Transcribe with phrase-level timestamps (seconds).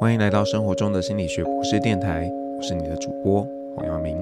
[0.00, 4.16] 欢迎来到生活中的心理学博士电台，我是你的主播黄耀明。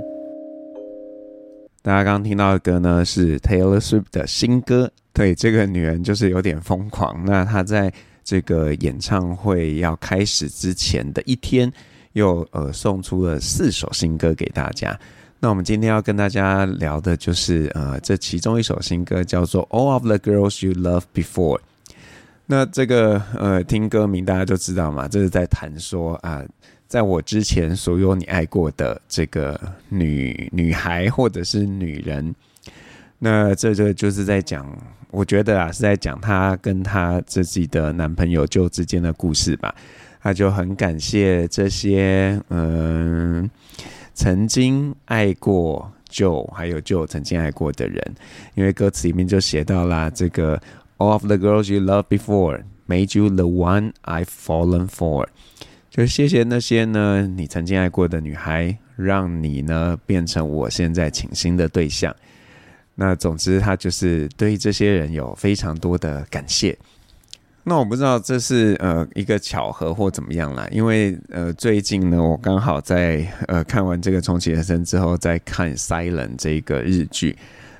[1.83, 4.91] 大家刚刚听到的歌呢，是 Taylor Swift 的新歌。
[5.13, 7.23] 对，这个女人就是有点疯狂。
[7.27, 7.93] 那她在
[8.25, 11.71] 这个演唱会要开始之前的一天，
[12.15, 14.99] 又呃送出了四首新歌给大家。
[15.41, 21.61] 那我们今天要跟大家聊的就是呃这其中一首新歌叫做 All of the Girls You Loved Before。
[22.49, 26.41] 那这个呃，听歌名大家就知道嘛，这是在谈说啊，
[26.87, 32.33] 在我之前所有你爱过的这个女女孩或者是女人，
[33.19, 34.65] 那这个就是在讲，
[35.11, 39.75] 我觉得啊是在讲她跟她自己的男朋友就之间的故事吧。
[40.23, 43.51] 她就很感谢这些嗯、
[44.15, 48.15] 曾经爱过就还有就曾经爱过的人，
[48.55, 50.63] 因为歌词里面就写到了这个。
[50.99, 55.27] All of the girls you loved before made you the one I've fallen for。
[55.91, 62.15] 就谢谢那些呢，你曾经爱过的女孩，让你呢变成我现在倾心的对象。
[62.95, 66.77] 那总之，他就是对这些人有非常多的感谢。
[67.65, 77.37] 那我不知道这是呃一个巧合或怎么样啦，因为呃最近呢，我刚好在呃看完这个重启人生之后，在看《Silent》这个日剧。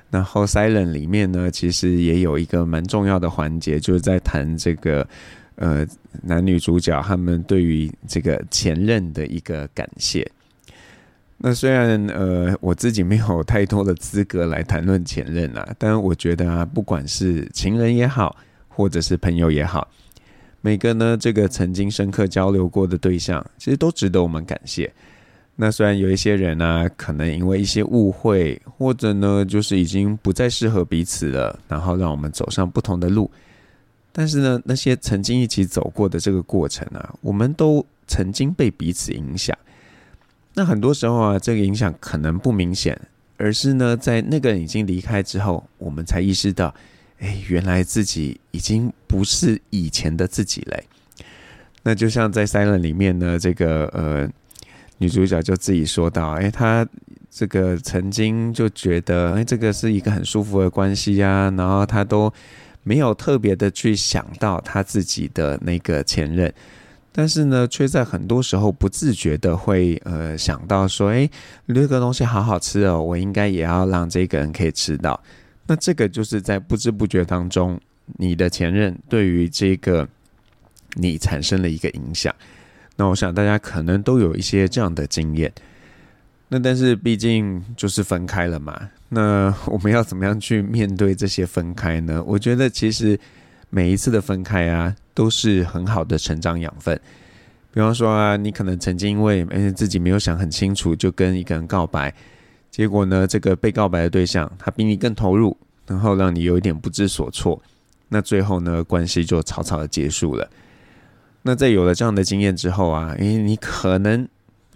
[0.09, 5.07] 然后《Silent》里面呢，其实也有一个蛮重要的环节，就是在谈这个
[5.55, 5.85] 呃
[6.23, 10.25] 男女主角他们对于这个前任的一个感谢。
[11.37, 18.35] 那虽然呃我自己没有太多的资格来谈论前任啊，但我觉得啊，不管是情人也好，
[18.69, 19.87] 或者是朋友也好，
[20.61, 24.91] 每个呢这个曾经深刻交流过的对象，其实都值得我们感谢。
[25.59, 33.31] 那虽然有一些人呢、可能因为一些误会，或者呢，就是已经不再适合彼此了，然后让我们走上不同的路。
[34.11, 39.57] 但是呢，那些曾经一起走过的这个过程啊，我们都曾经被彼此影响。
[40.53, 42.95] 那很多时候啊，这个影响可能不明显，
[43.37, 46.71] 而是呢，在那个人已经离开之后，我们才意识到，
[47.17, 50.83] 哎，原来自己已经不是以前的自己嘞。
[51.81, 54.29] 那就像在《Silent》里面呢，这个呃。
[54.99, 56.87] 女主角就自己说到：“哎，她
[57.29, 62.33] 这个曾经就觉得，哎，这个是一个很舒服的关系啊，然后她都
[62.81, 66.51] 没有特别的去想到她自己的那个前任，
[67.11, 71.29] 但是呢，却在很多时候不自觉的会呃想到说，哎，
[71.67, 75.21] 这个东西好好吃哦，我应该也要让这个人可以吃到。
[75.67, 77.79] 那这个就是在不知不觉当中，
[78.17, 80.07] 你的前任对于这个
[80.95, 82.33] 你产生了一个影响。”
[82.97, 85.53] 那我想大家可能都有一些这样的经验，
[86.49, 92.23] 那但是毕竟就是分开了嘛，那我们要怎么样去面对这些分开呢？
[92.25, 93.17] 我觉得其实
[93.69, 96.99] 每一次的分开啊，都是很好的成长养分。
[97.71, 102.11] 比方说啊，你可能曾经因为诶自己没有想很清楚，就跟一个人告白，
[102.71, 105.55] 结果呢，这个被告白的对象他比你更投入，
[105.85, 107.61] 然后让你有一点不知所措，
[108.09, 110.49] 那最后呢，关系就草草的结束了。
[111.47, 114.27] 那在有了这样的经验之后啊，诶，你可能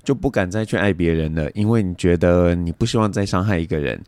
[0.05, 4.01] 就不敢再去爱别人了，因为你觉得你不希望再伤害一个人。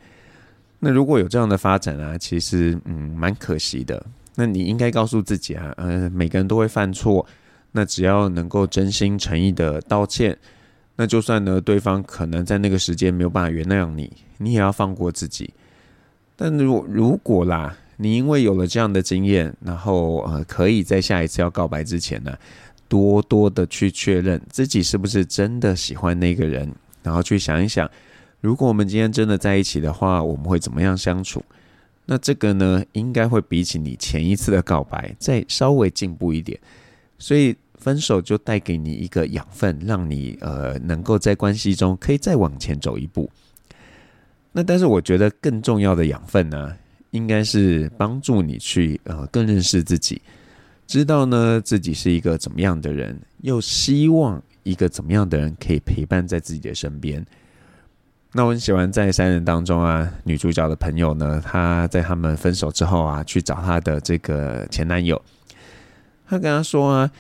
[0.79, 4.01] 那如果有这样的发展啊，其实嗯蛮可惜的。
[4.35, 7.25] 那你应该告诉自己啊，呃，每个人都会犯错，
[7.73, 10.37] 那只要能够真心诚意的道歉，
[10.95, 15.53] 那就算呢对方可能在那个时间没有办法原谅你，你也要放过自己。
[16.37, 17.75] 但如果如果啦。
[17.97, 22.35] 你因为有了这样的经验，然后呃，可以在下一次要告白之前呢，
[22.87, 26.73] 多多的去确认自己是不是真的喜欢那个人，
[27.03, 27.89] 然后去想一想，
[28.41, 31.43] 如果我们今天真的在一起的话，我们会怎么样相处？
[32.05, 36.59] 那这个呢，应该会比起你前一次的告白再稍微进步一点。
[37.17, 43.29] 所以分手就带给你一个养分，让你呃能够在关系中可以再往前走一步。
[44.51, 46.75] 那但是我觉得更重要的养分呢？
[47.13, 50.19] 应该是帮助你去呃更认识自己，
[50.87, 57.23] 知道呢自己是一个怎么样的人，又希望一个怎么样的人可以陪伴在自己的身边。
[58.31, 65.21] 那我很喜欢在三人当中啊，女主角的朋友呢，她在他们分手之后啊，去找她的这个前男友，
[66.27, 67.11] 她跟他说啊，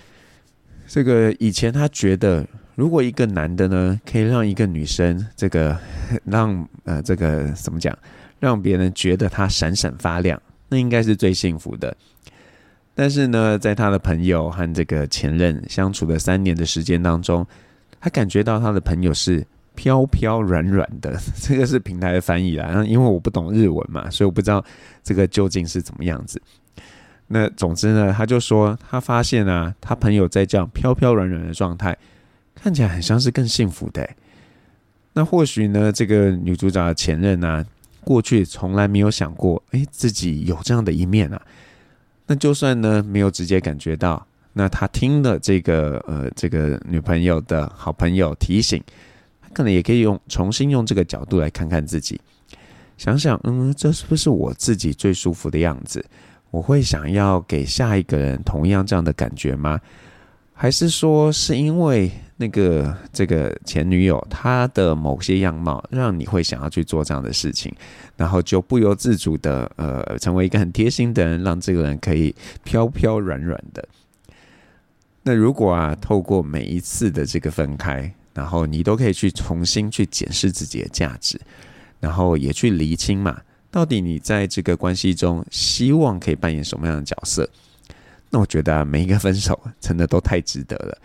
[0.87, 5.77] 这个以前她觉得，如果一个男的呢，可以让一个女生这个
[6.25, 7.95] 让呃这个怎么讲？
[8.43, 10.37] 让别人觉得他闪闪发亮，
[10.67, 11.95] 那应该是最幸福的。
[12.93, 17.47] 但是呢，在他的朋友和这个前任相处了三年的时间当中，
[18.01, 21.17] 他感觉到他的朋友是飘飘软软的。
[21.41, 24.61] 这个是平台的翻译啦，因为我不懂日文嘛，所以我不知道
[25.01, 26.41] 这个究竟是怎么样子。
[27.27, 31.97] 那总之呢，他就说他发现啊，他朋友在这样飘飘软软的状态，
[32.53, 34.05] 看起来很像是更幸福的。
[35.13, 37.65] 那或许呢，这个女主角的前任呢、
[38.03, 41.41] 过去从来没有想过，哎，自己有这样的一面啊。
[42.25, 48.81] 那就算呢没有直接感觉到，那他听了这个呃这个女朋友的好朋友提醒，
[49.41, 52.19] 他可能也可以用重新用这个角度来看看自己，
[52.97, 56.03] 想想嗯，这是不是我自己最舒服的样子？
[56.51, 59.81] 我会想要给下一个人同样这样的感觉吗？
[60.53, 62.11] 还是说是因为
[62.43, 67.73] 那个这个前女友她的某些样貌让你会想要去做这样的事情，
[68.17, 72.35] 然后就不由自主的呃成为一个很贴心的人，让这个人可以
[72.65, 73.87] 飘飘软软的。
[75.23, 81.39] 那如果啊透过每一次的这个分开，然后你都可以去重新去检视自己的价值，
[82.01, 83.39] 然后也去厘清嘛，
[83.71, 87.49] 到底你在这个关系中希望可以扮演什么样的角色？
[88.31, 90.97] 那我觉得啊，每一个分手 真的都太值得了，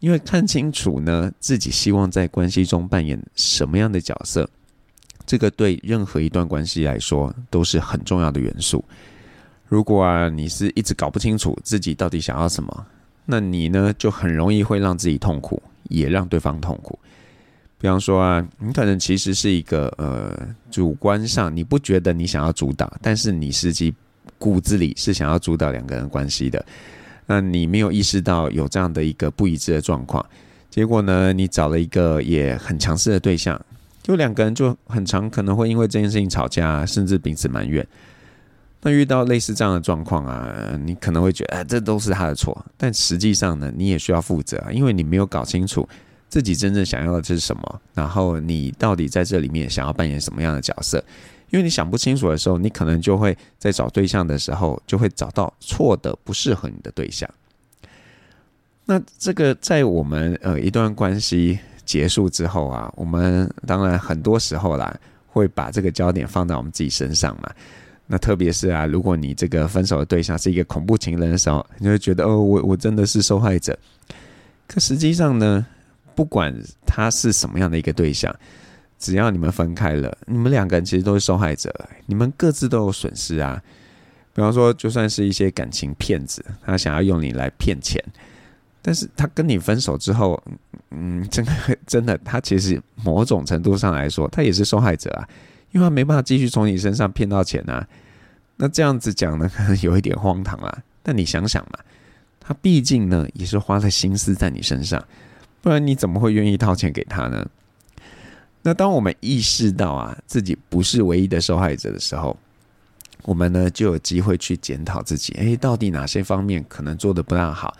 [0.00, 4.48] 因为看清楚呢，自己希望在关系中扮演什么样的角色，
[5.26, 8.84] 这个对任何一段关系来说都是很重要的元素。
[9.68, 12.86] 如果啊，你是一直搞不清楚自己到底想要什么，
[13.24, 16.98] 那你呢就很容易会让自己痛苦，也让对方痛苦。
[17.78, 23.94] 比方说啊，你可能其实是一个呃，主观上你不觉得你想要主导，但是你实际。
[24.38, 26.62] 骨子里是想要主导两个人关系的，
[27.26, 30.24] 那你没有意识到有这样的一个不一致的状况，
[30.70, 33.60] 结果呢，你找了一个也很强势的对象，
[34.02, 37.86] 就两个人就很常可能会因为这件事情吵架，甚至彼此埋怨。
[38.82, 45.88] 那遇到类似这样的状况啊，你可能会觉得，哎，这都是他的错，但实际上呢，你也需要负责，因为你没有搞清楚
[46.28, 51.02] 自己真正想要的是什么，然后你到底在这里面想要扮演什么样的角色。
[51.50, 57.28] 因为你想不清楚的时候，你可能就会在找对象的时候，就会找到错的、不适合你的对象。
[58.84, 64.96] 那这个在我们呃一段关系结束之后啊，我们当然很多时候啦，
[65.26, 67.50] 会把这个焦点放在我们自己身上嘛。
[68.06, 73.76] 那特别是啊，如果你这个分手的对象是一个恐怖情人的时候，你就会觉得哦，我我真的是受害者。
[74.68, 75.66] 可实际上呢，
[76.14, 76.54] 不管
[76.86, 78.34] 他是什么样的一个对象。
[78.98, 81.72] 只要你们分开了，你们两个人其实都是受害者，
[82.06, 83.62] 你们各自都有损失啊。
[84.34, 88.02] 比方说，就算是一些感情骗子，他想要用你来骗钱，
[88.82, 90.42] 但是他跟你分手之后，
[90.90, 91.52] 嗯，真的
[91.86, 95.28] 真的，他其实某种程度上来说，他也是受害者啊，
[95.72, 97.86] 因为他没办法继续从你身上骗到钱啊。
[98.56, 100.82] 那这样子讲呢，可能有一点荒唐啦。
[101.02, 101.78] 但你想想嘛，
[102.38, 105.02] 他毕竟呢也是花了心思在你身上，
[105.62, 107.46] 不然你怎么会愿意掏钱给他呢？
[108.66, 112.36] 那当我们意识到啊，自己不是唯一的受害者的时候，
[113.22, 117.72] 我们呢就有机会去检讨自己，诶，到底哪些方面可能做得不大好？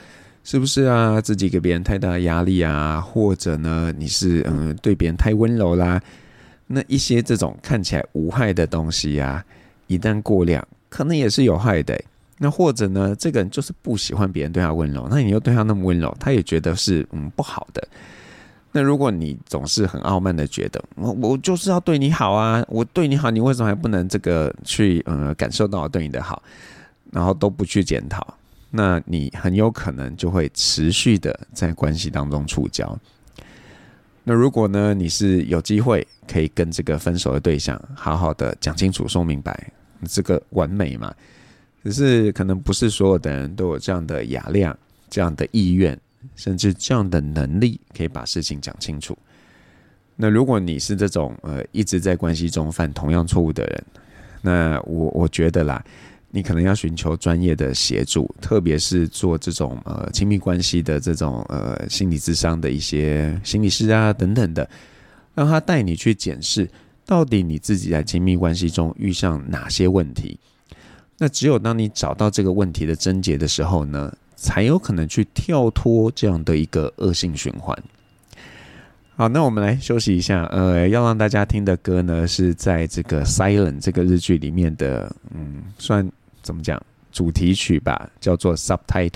[0.44, 1.20] 是不是啊？
[1.20, 6.00] 自己给别人太大的压力啊，或者呢，你是嗯对别人太温柔啦？
[6.68, 9.44] 那一些这种看起来无害的东西啊，
[9.88, 12.00] 一旦过量，可能也是有害的。
[12.38, 17.88] 那或者呢，这个人就是不喜欢别人对他温柔，那你又对他那么温柔，他也觉得是嗯不好的。
[18.76, 26.42] 那如果你总是很傲慢的觉得我我就是要对你好啊，我对你好，你为什么还不能这个去呃感受到我对你的好，
[27.10, 28.36] 然后都不去检讨，
[28.70, 32.94] 那你很有可能就会持续的在关系当中触礁。
[34.24, 39.72] 那如果呢，你是有机会可以跟这个分手的对象好好的讲清楚、说明白，
[40.06, 41.10] 这个完美嘛？
[41.82, 44.76] 只是可能不是所有的人都有这样的雅量、
[45.08, 45.98] 这样的意愿。
[46.36, 49.18] 甚至这样的能力可以把事情讲清楚。
[50.14, 53.84] 那如果你是这种呃一直在关系中犯同样错误的人，
[54.42, 55.84] 那我我觉得啦，
[56.30, 64.68] 你可能要寻求专业的协助，特别是做这种呃亲密关系的这种呃心理咨商的一些心理师啊等等的，
[65.34, 66.68] 让他带你去检视
[67.04, 70.38] 到底你自己在亲密关系中遇上哪些问题。
[71.18, 77.76] 那只有当你找到这个问题的症结的时候呢，才有可能去跳脱这样的一个恶性循环。
[79.16, 80.44] 好，那我们来休息一下。
[80.52, 86.06] 呃，要让大家听的歌呢，是在这个《Silent》这个日剧里面的，嗯，算
[86.42, 86.78] 怎么讲
[87.10, 89.10] 主题曲吧，叫做《Subtitle》。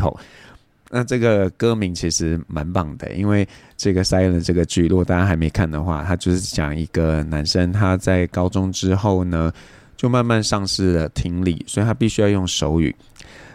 [0.91, 3.47] 那这个歌名其实蛮棒的，因为
[3.77, 9.53] 这个《Silent》这个剧，如果大家还没看的话，它就是讲一个男生他在高中之后呢，
[9.99, 12.97] 就慢慢丧失了听力，所以他必须要用手语。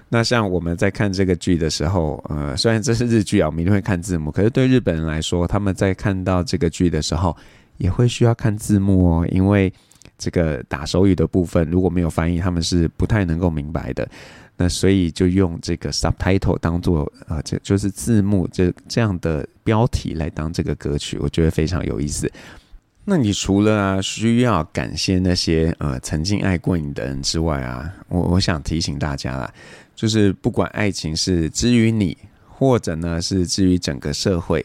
[0.09, 7.35] 那像我们在看这个剧的时候，呃，虽然这是日剧啊，我们一定会看字幕，可是对日本人来说，他们在看到这个剧的时候，
[7.77, 9.71] 也会需要看字幕哦，因为
[10.17, 14.07] 这个打手语的部分如果没有翻译，他们是不太能够明白的。
[14.57, 22.31] 那所以就用这个 subtitle 当做呃，这就是字幕这这样的标题来当这个歌曲，我觉得非常有意思。
[23.03, 29.53] 那你除了啊需要感谢那些呃曾经爱过你的人之外啊，我我想提醒大家啦，
[29.95, 34.63] 就是不管爱情是之于你，或者呢是之于整个社会，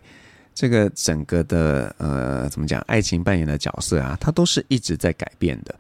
[0.55, 5.75] 这个整个的呃怎么讲，爱情扮演的角色啊，它都是一直在改变的。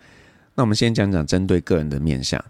[0.55, 2.43] 那我们先讲讲针对个人的面相。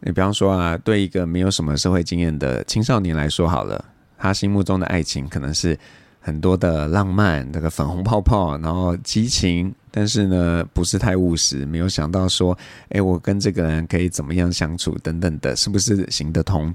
[0.00, 3.84] 你比方说啊，对一个没有什么社会经验的青少年来说，好了，
[4.16, 5.78] 他心目中的爱情可能是
[6.20, 12.56] 很多的浪漫，那个粉红泡泡，然后激情，但是呢，不是太务实，没有想到说，
[12.90, 16.74] 哎，我跟这个人可以怎么样相处等等的，是不是行得通？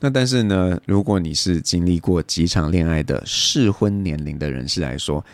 [0.00, 5.24] 那但是呢，如果你是经历过几场恋爱的适婚年龄的人士来说，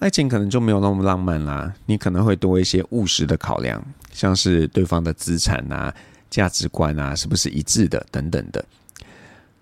[0.00, 3.82] 爱情可能就没有那么浪漫啦，你可能会多一些务实的考量，
[4.12, 5.94] 像是对方的资产啊。
[6.28, 8.04] 价值观啊，是不是一致的？
[8.10, 8.62] 等等的。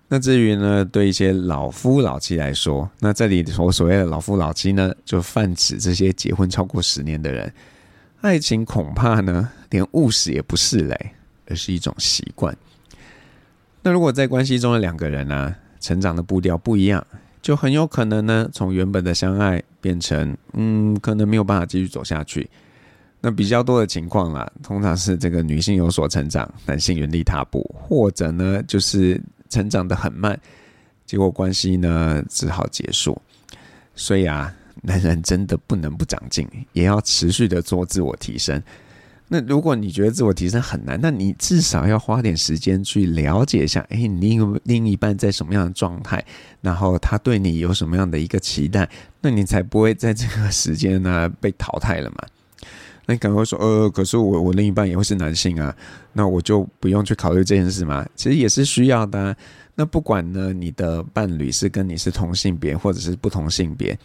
[0.07, 7.51] 那至于呢，对一些老夫老妻来说，那这里我所谓的老夫老妻呢，就泛指这些结婚超过十年的人，
[8.21, 11.11] 爱情恐怕呢，连务实也不是嘞，
[11.47, 12.55] 而是一种习惯。
[13.81, 17.05] 那如果在关系中的两个人呢、成长的步调不一样，
[17.41, 22.49] 就很有可能呢，从原本的相爱变成，嗯，可能没有办法继续走下去。
[23.21, 30.39] 那比较多的情况啦，通常是这个女性有所成长，男性原地踏步，或者呢就是成长的很慢，
[31.05, 33.21] 结果关系呢只好结束。
[33.95, 38.61] 所以啊，男人真的不能不长进，也要持续的做自我提升。
[39.27, 46.23] 那如果你觉得自我提升很难，那你至少要花点时间去了解一下，哎，你另另一半在什么样的状态，
[46.61, 48.87] 然后他对你有什么样的一个期待，
[49.21, 52.17] 那你才不会在这个时间呢被淘汰了嘛。
[53.05, 55.75] 那你可能会说，呃，可是我我另一半也会是男性啊，
[56.13, 58.05] 那我就不用去考虑这件事吗？
[58.15, 59.35] 其实也是需要的。
[59.75, 63.97] 那不管呢，你的伴侣是跟你是同性别或者是不同性别，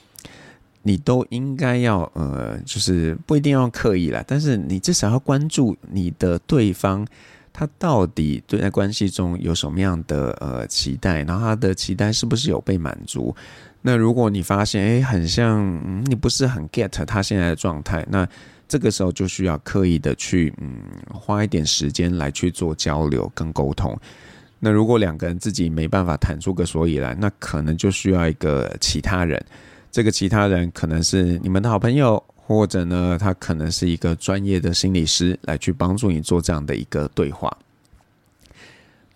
[0.83, 7.07] 你都应该要呃，就是不一定要刻意啦，但是你至少要关注你的对方，
[7.52, 13.35] 他到底对待关系中有什么样的呃期待，然后他的期待是不是有被满足？
[13.83, 18.28] 那如果你发现，诶，很像，嗯，你不是很 get 他现在的状态，那
[18.71, 20.79] 这个时候就需要刻意的去，嗯，
[21.12, 23.99] 花一点时间来去做交流跟沟通。
[24.61, 29.45] 那如果两个人自己没办法谈出个所以然，那可能就需要一个其他人。
[29.91, 37.50] 这个其他人可能是你们的好朋友，或者呢，他可能是一个专业的心理师来去帮助你做这样的一个对话。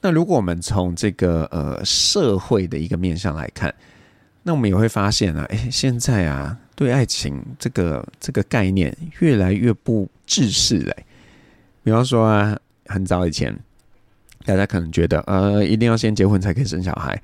[0.00, 3.72] 那如果我们从这个呃社会的一个面向来看，
[4.42, 10.96] 那我们也会发现啊，诶，现在啊，对爱情这个这个概念越来越不正式嘞。
[11.82, 13.54] 比方说啊，很早以前，
[14.44, 17.20] 大家可能觉得，呃，一定要先结婚才可以生小孩。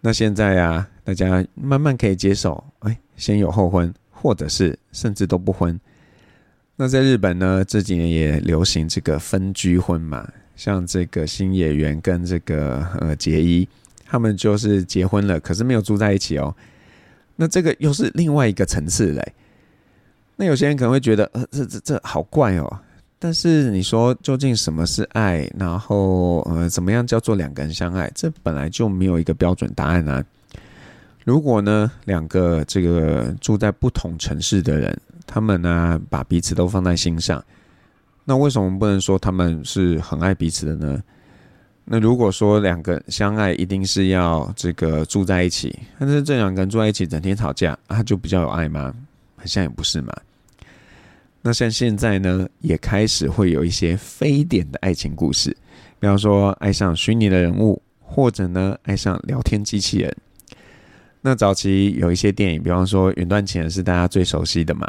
[0.00, 5.78] 那现在啊，大家慢慢可以接受，哎，先有后婚，或者是甚至都不婚。
[6.76, 13.68] 那在日本呢，这几年也流行这个分居婚嘛，像这个星野源跟这个呃结衣。
[14.10, 16.54] 他们就是结婚了，可是没有住在一起哦。
[17.40, 19.32] 那这个又是另外一个层次嘞。
[20.34, 22.80] 那有些人可能会觉得，呃，这这这好怪哦。
[23.20, 25.48] 但是你说究竟什么是爱？
[25.56, 28.10] 然后呃，怎么样叫做两个人相爱？
[28.12, 30.24] 这本来就没有一个标准答案啊。
[31.24, 37.44] 如果呢，两个这个住在不同城市的人，他们呢把彼此都放在心上，
[38.24, 41.00] 那为什么不能说他们是很爱彼此的呢？
[41.90, 48.94] 那如果说两个相爱一定是要这个住在一起，但是这两个人住在一起整天吵架，他就比较有爱吗？
[49.36, 50.14] 好像也不是嘛。
[51.40, 55.56] 那像现在呢，也开始会有一些非典的爱情故事，
[55.98, 60.14] 比方说爱上虚拟的人物，或者呢爱上聊天机器人。
[61.22, 64.86] 那早期有一些电影，比方说《云端情人》是大家最熟悉的嘛。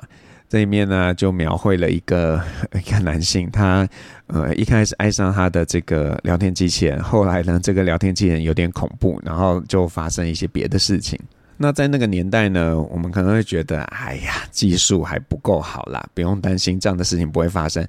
[0.49, 3.87] 这一面呢，就描绘了一个 一个男性，他
[4.25, 11.19] 呃一开始爱上他的这个聊天机器人，后来呢，这个聊天机器人有点恐怖，然后就发生一些别的事情。
[11.55, 17.85] 那在那个年代呢，我们可能会觉得，哎呀，技术还不够好啦，不用担心这样的事情不会发生。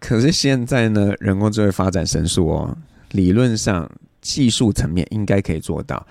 [0.00, 2.78] 可是现在呢，人工智慧发展神速哦，
[3.10, 3.90] 理论上
[4.22, 6.06] 技术层面应该可以做到。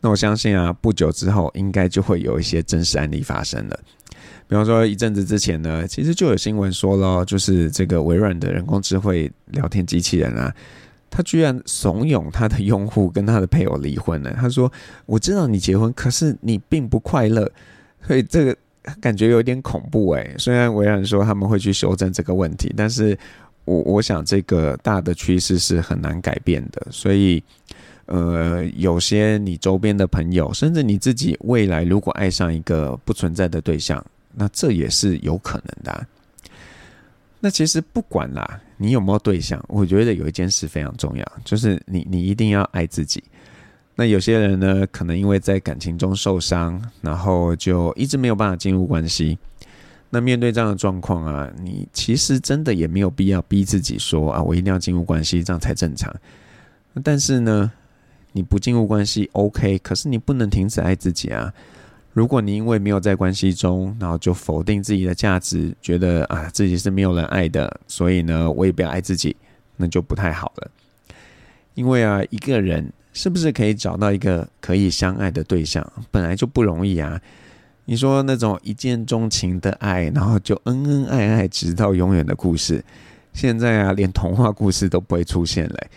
[0.00, 3.80] 那我相信啊，不久之后应该就会有一些真实案例发生了。
[4.52, 10.54] 比方说，一阵子之前呢，其实就有新闻说了，就是这个微软的人工智慧聊天机器人啊，
[11.08, 14.30] 他居然怂恿他的用户跟他的配偶离婚了。
[14.34, 14.70] 他说
[15.06, 17.50] ：“我知道你结婚，可是你并不快乐，
[18.06, 18.54] 所以这个
[19.00, 20.34] 感觉有点恐怖诶。
[20.36, 23.18] 虽然微软说他们会去修正这个问题，但是
[23.64, 27.42] 我我想这个大的趋势是很难改变的，所以
[28.04, 36.06] 呃，有些你周边的朋友，甚至你自己未来如果爱上一个不存在的对象，那这也是有可能的。
[37.40, 43.22] 那其实不管啦，你有没有对象，我觉得有一件事非常重要，就是你你一定要爱自己。
[43.94, 49.36] 那有些人呢，可能因为在感情中受伤，然后就一直没有办法进入关系。
[50.08, 56.14] 那面对这样的状况啊，你其实真的也没有必要逼自己说啊，我一定要进入关系，这样才正常。
[57.02, 57.72] 但是呢，
[58.32, 61.52] 你不进入关系 OK，可是你不能停止爱自己啊。
[62.12, 69.36] 如果你因为没有在关系中，然后就否定自己的价值，觉得啊自己是没有人爱的，所以呢，我也不要爱自己，
[69.76, 70.70] 那就不太好了。
[71.74, 72.92] 因为啊，一个人。
[73.14, 75.86] 是不是可以找到一个可以相爱的对象？
[76.10, 77.20] 本来就不容易啊！
[77.84, 82.82] 你说那种一见钟情的爱，然后就恩恩爱爱直到永远的故事，
[83.34, 85.90] 现在啊，连童话故事都不会出现嘞，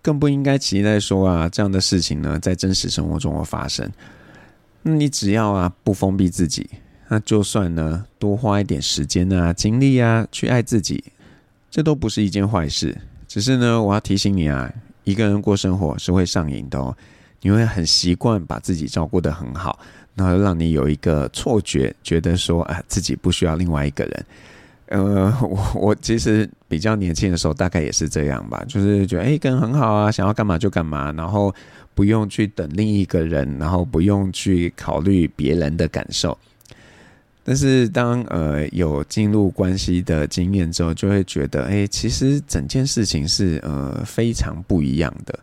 [0.00, 3.86] 更不应该期待说啊，这样的事情呢，在真实生活中会发生。
[4.82, 6.68] 那你只要啊，不封闭自己，
[7.08, 11.04] 那就算呢，多花一点时间啊、精力啊，去爱自己，
[11.70, 12.96] 这都不是一件坏事。
[13.26, 14.72] 只是呢，我要提醒你啊。
[15.04, 16.96] 一个人过生活是会上瘾的哦，
[17.40, 19.76] 你会很习惯把自己照顾得很好，
[20.14, 24.26] 然后让你有一个错觉，觉得说啊自己不需要另外一个人。
[24.86, 31.52] 呃，我我其实比较年轻的时候大概也是这样吧，就是觉得哎，跟很好啊，想要干嘛就干嘛，然后
[31.94, 36.36] 不用去等另一个人，然后不用去考虑别人的感受。
[37.44, 45.38] 但是当呃有进入关系的经验之后，就会觉得，哎，其实整件事情是呃非常不一样的。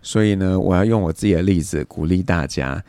[0.00, 2.80] 所以呢，我要用我自己的例子鼓励大家：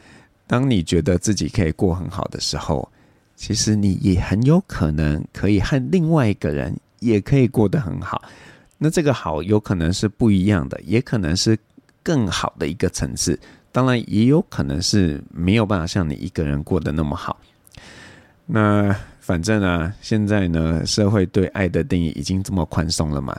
[0.46, 2.88] 当你觉得自己可以过很好的时候，
[3.36, 8.22] 其实你也很有可能可以和另外一个人也可以过得很好。
[8.78, 11.58] 那这个好有可能是不一样的，也可能是
[12.06, 13.38] 更好的一个层次。
[13.74, 17.38] 当然，也有可能是没有办法像你一个人过得那么好。
[18.46, 23.36] 那反正啊，现在呢，社会对爱的定义已经这么宽松了嘛，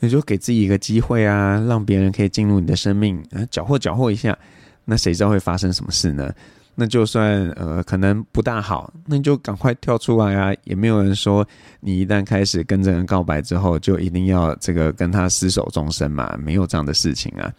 [0.00, 4.38] 你就给自己一个机会啊，让别人可以进入你的生命，啊，搅和搅和一下，
[4.84, 6.32] 那谁知道会发生什么事呢？
[6.78, 10.54] 那就算呃可能不大好，那你就赶快跳出来啊！
[10.64, 11.46] 也没有人说
[11.80, 17.52] 你一旦开始跟这人告白之后，就一定要这个跟他厮守终身嘛，没有这样的事情啊。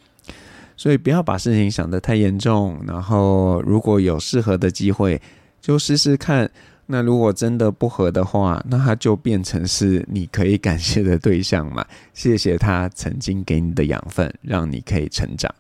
[0.77, 5.19] 所以不要把事情想得太严重，然后如果有适合的机会，
[5.59, 6.49] 就试试看。
[6.89, 11.85] 那如果真的不合的话，那他就变成是你可以感谢的对象嘛？
[12.13, 15.53] 谢谢他曾经给你的养分，让你可以成长。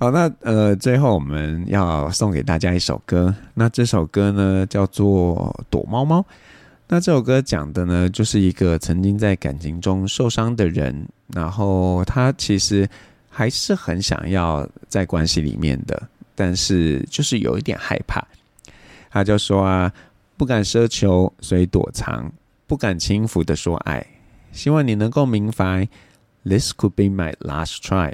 [0.00, 3.32] 好，那呃，最后我们要送给大家一首歌。
[3.54, 6.20] 那这首歌呢，叫做《躲猫猫》。
[6.88, 12.88] 那这首歌讲的呢，就是一个曾经在感情中受伤的人，然后他其实
[13.38, 18.26] 还是很想要在关系里面的，但是就是有一点害怕。
[19.08, 19.92] 他就说啊。
[20.36, 22.30] 不敢奢求，所以躲藏；
[22.68, 24.06] 不敢轻浮的说爱。
[24.52, 25.88] 希望你能够明白
[26.44, 28.12] ，This could be my last try。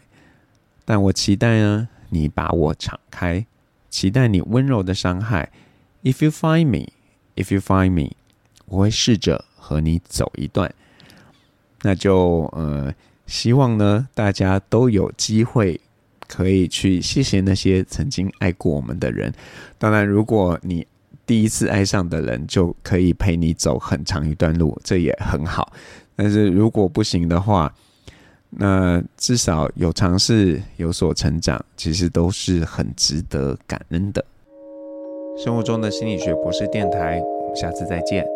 [0.87, 3.45] 但我期待呢，你把我敞开，
[3.91, 5.53] 期待你温柔的伤害。
[6.03, 6.95] If you find me,
[7.37, 8.13] if you find me，
[8.65, 10.75] 我会试着和你走一段。
[11.83, 12.95] 那就呃，
[13.27, 15.81] 希望呢，大家都有机会
[16.29, 19.33] 可以去谢谢那些曾经爱过我们的人。
[19.79, 20.87] 当然，如果你
[21.27, 25.73] 第一次爱上的人就可以陪你走很长一段路，这也很好。
[26.15, 27.75] 但是如果不行的话，
[28.51, 34.25] 那至少有尝试、有所成长，其实都是很值得感恩的。
[35.43, 38.34] 生活中的心理学博士电台，我们下次再见。